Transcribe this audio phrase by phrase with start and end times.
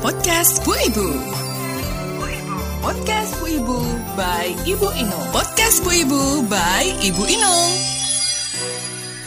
[0.00, 1.12] Podcast Bu Ibu.
[2.80, 3.78] Podcast Bu Ibu
[4.16, 5.28] by Ibu Inung.
[5.28, 7.72] Podcast Bu Ibu by Ibu Inung.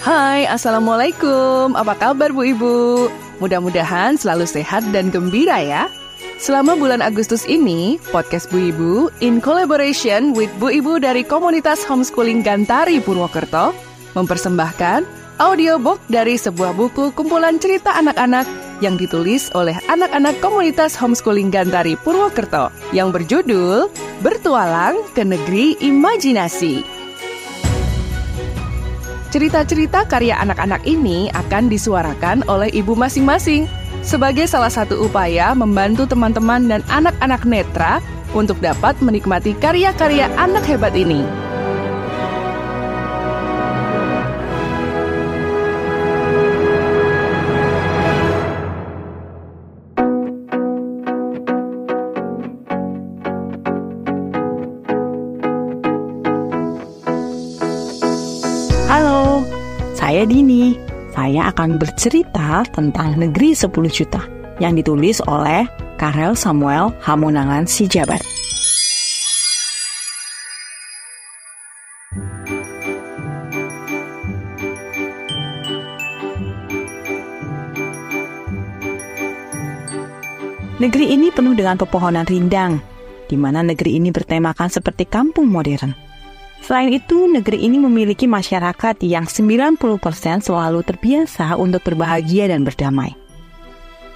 [0.01, 1.78] Hai, Assalamualaikum.
[1.78, 3.05] Apa kabar Bu Ibu?
[3.38, 5.94] Mudah-mudahan selalu sehat dan gembira ya.
[6.41, 12.42] Selama bulan Agustus ini, podcast Bu Ibu in collaboration with Bu Ibu dari komunitas homeschooling
[12.42, 13.78] Gantari Purwokerto
[14.17, 15.05] mempersembahkan
[15.37, 22.73] audiobook dari sebuah buku kumpulan cerita anak-anak yang ditulis oleh anak-anak komunitas homeschooling Gantari Purwokerto
[22.96, 23.91] yang berjudul
[24.23, 26.82] Bertualang ke Negeri Imajinasi.
[29.34, 33.66] Cerita-cerita karya anak-anak ini akan disuarakan oleh ibu masing-masing
[34.05, 37.98] sebagai salah satu upaya membantu teman-teman dan anak-anak netra
[38.38, 41.43] untuk dapat menikmati karya-karya anak hebat ini.
[60.14, 60.78] Saya Dini.
[61.10, 64.22] Saya akan bercerita tentang Negeri 10 Juta
[64.61, 65.66] yang ditulis oleh
[65.97, 68.22] Karel Samuel Hamonangan Sijabat.
[80.78, 82.78] Negeri ini penuh dengan pepohonan rindang,
[83.25, 86.12] di mana negeri ini bertemakan seperti kampung modern.
[86.64, 89.75] Selain itu, negeri ini memiliki masyarakat yang 90%
[90.47, 93.11] selalu terbiasa untuk berbahagia dan berdamai.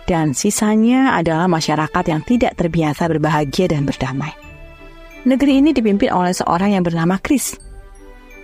[0.07, 4.31] Dan sisanya adalah masyarakat yang tidak terbiasa berbahagia dan berdamai.
[5.27, 7.59] Negeri ini dipimpin oleh seorang yang bernama Chris.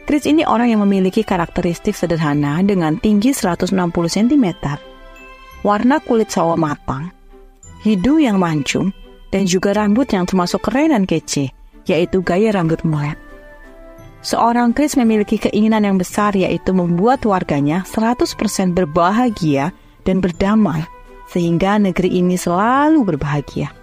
[0.04, 4.46] Chris ini orang yang memiliki karakteristik sederhana dengan tinggi 160 cm,
[5.64, 7.08] warna kulit sawo matang,
[7.88, 8.92] hidung yang mancung,
[9.32, 11.56] dan juga rambut yang termasuk keren dan kece,
[11.88, 13.16] yaitu gaya rambut mulet.
[14.24, 18.40] Seorang Chris memiliki keinginan yang besar yaitu membuat warganya 100%
[18.72, 19.76] berbahagia
[20.08, 20.88] dan berdamai
[21.28, 23.76] sehingga negeri ini selalu berbahagia.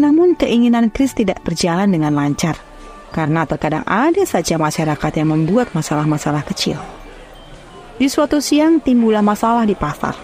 [0.00, 2.56] Namun keinginan Chris tidak berjalan dengan lancar
[3.12, 6.80] karena terkadang ada saja masyarakat yang membuat masalah-masalah kecil.
[8.00, 10.16] Di suatu siang timbullah masalah di pasar.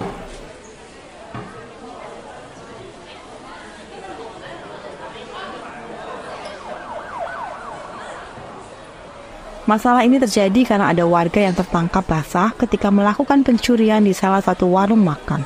[9.67, 14.71] Masalah ini terjadi karena ada warga yang tertangkap basah ketika melakukan pencurian di salah satu
[14.71, 15.43] warung makan.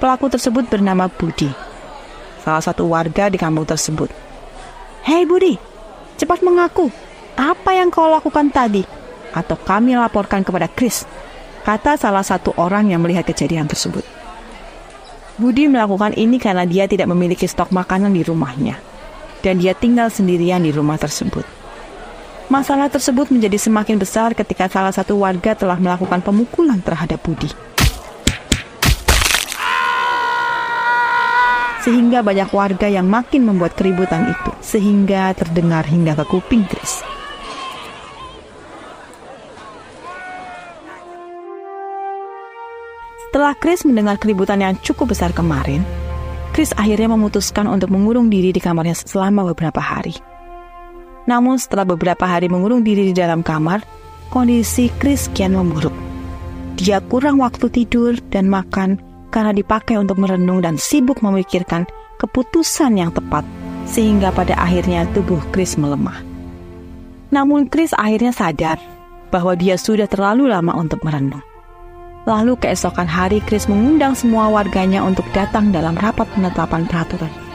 [0.00, 1.52] Pelaku tersebut bernama Budi,
[2.40, 4.08] salah satu warga di kampung tersebut.
[5.04, 5.60] Hei Budi,
[6.16, 6.88] cepat mengaku,
[7.36, 8.88] apa yang kau lakukan tadi?
[9.36, 11.04] Atau kami laporkan kepada Chris,
[11.68, 14.08] kata salah satu orang yang melihat kejadian tersebut.
[15.36, 18.80] Budi melakukan ini karena dia tidak memiliki stok makanan di rumahnya,
[19.44, 21.57] dan dia tinggal sendirian di rumah tersebut.
[22.48, 27.52] Masalah tersebut menjadi semakin besar ketika salah satu warga telah melakukan pemukulan terhadap Budi.
[31.84, 37.04] Sehingga banyak warga yang makin membuat keributan itu, sehingga terdengar hingga ke kuping Chris.
[43.28, 45.84] Setelah Chris mendengar keributan yang cukup besar kemarin,
[46.56, 50.27] Chris akhirnya memutuskan untuk mengurung diri di kamarnya selama beberapa hari.
[51.28, 53.84] Namun setelah beberapa hari mengurung diri di dalam kamar,
[54.32, 55.92] kondisi Chris kian memburuk.
[56.80, 58.96] Dia kurang waktu tidur dan makan
[59.28, 61.84] karena dipakai untuk merenung dan sibuk memikirkan
[62.16, 63.44] keputusan yang tepat,
[63.84, 66.24] sehingga pada akhirnya tubuh Chris melemah.
[67.28, 68.80] Namun Chris akhirnya sadar
[69.28, 71.44] bahwa dia sudah terlalu lama untuk merenung.
[72.24, 77.47] Lalu keesokan hari Chris mengundang semua warganya untuk datang dalam rapat penetapan peraturan.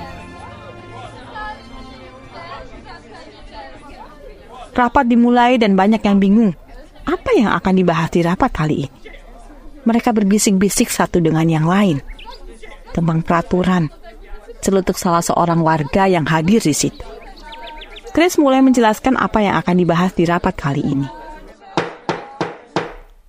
[4.73, 6.57] Rapat dimulai dan banyak yang bingung.
[7.06, 8.89] Apa yang akan dibahas di rapat kali ini?
[9.85, 12.01] Mereka berbisik-bisik satu dengan yang lain.
[12.89, 13.94] Tentang peraturan.
[14.66, 17.06] Celutuk salah seorang warga yang hadir di situ.
[18.13, 21.07] Chris mulai menjelaskan apa yang akan dibahas di rapat kali ini.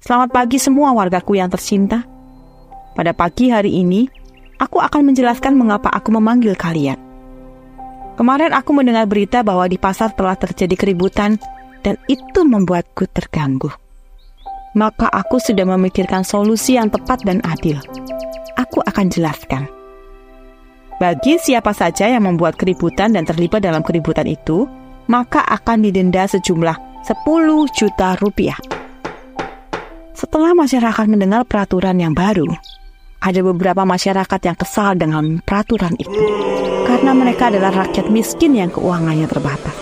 [0.00, 2.04] Selamat pagi semua wargaku yang tercinta.
[2.92, 4.08] Pada pagi hari ini,
[4.60, 7.13] aku akan menjelaskan mengapa aku memanggil kalian.
[8.14, 11.34] Kemarin aku mendengar berita bahwa di pasar telah terjadi keributan
[11.82, 13.74] dan itu membuatku terganggu.
[14.78, 17.78] Maka aku sudah memikirkan solusi yang tepat dan adil.
[18.54, 19.66] Aku akan jelaskan.
[21.02, 24.70] Bagi siapa saja yang membuat keributan dan terlibat dalam keributan itu,
[25.10, 28.58] maka akan didenda sejumlah 10 juta rupiah.
[30.14, 32.46] Setelah masyarakat mendengar peraturan yang baru,
[33.24, 36.12] ada beberapa masyarakat yang kesal dengan peraturan itu
[36.84, 39.72] karena mereka adalah rakyat miskin yang keuangannya terbatas.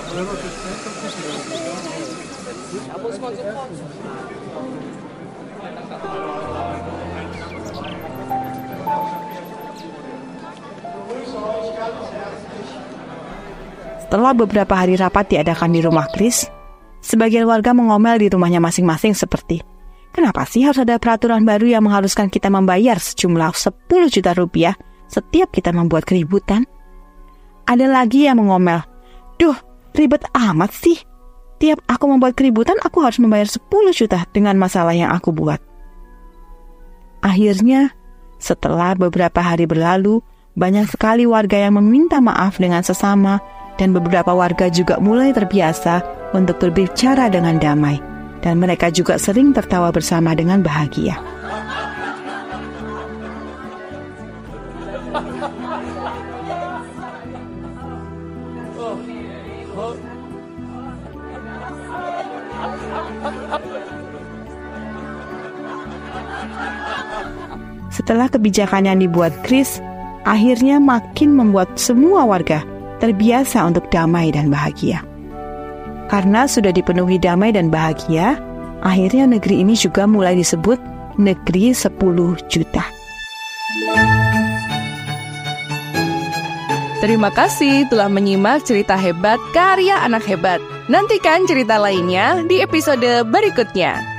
[14.07, 16.45] Setelah beberapa hari rapat diadakan di rumah Chris,
[17.01, 19.65] sebagian warga mengomel di rumahnya masing-masing seperti,
[20.13, 24.77] Kenapa sih harus ada peraturan baru yang mengharuskan kita membayar sejumlah 10 juta rupiah
[25.09, 26.69] setiap kita membuat keributan?
[27.65, 28.85] Ada lagi yang mengomel,
[29.41, 29.57] Duh,
[29.97, 31.01] ribet amat sih.
[31.57, 33.65] Tiap aku membuat keributan, aku harus membayar 10
[33.97, 35.65] juta dengan masalah yang aku buat.
[37.25, 37.97] Akhirnya,
[38.37, 40.21] setelah beberapa hari berlalu,
[40.53, 43.41] banyak sekali warga yang meminta maaf dengan sesama
[43.81, 46.05] dan beberapa warga juga mulai terbiasa
[46.37, 48.12] untuk berbicara dengan damai
[48.43, 51.17] dan mereka juga sering tertawa bersama dengan bahagia.
[67.93, 69.79] Setelah kebijakan yang dibuat Chris,
[70.27, 72.67] akhirnya makin membuat semua warga
[72.99, 75.12] terbiasa untuk damai dan bahagia.
[76.13, 78.37] Karena sudah dipenuhi damai dan bahagia,
[78.85, 80.77] akhirnya negeri ini juga mulai disebut
[81.17, 81.89] negeri 10
[82.53, 82.85] juta.
[87.01, 90.61] Terima kasih telah menyimak cerita hebat karya anak hebat.
[90.93, 94.12] Nantikan cerita lainnya di episode berikutnya.